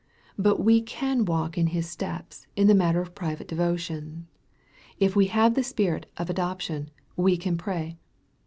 But 0.35 0.59
we 0.59 0.81
can 0.81 1.25
walk 1.25 1.59
in 1.59 1.67
His 1.67 1.87
steps, 1.87 2.47
in 2.55 2.65
the 2.65 2.73
matter 2.73 3.01
of 3.01 3.13
private 3.13 3.47
devotion. 3.47 4.25
If 4.99 5.15
we 5.15 5.27
have 5.27 5.53
the 5.53 5.63
Spirit 5.63 6.07
of 6.17 6.27
adoption, 6.27 6.89
we 7.15 7.37
can 7.37 7.55
pray. 7.55 7.99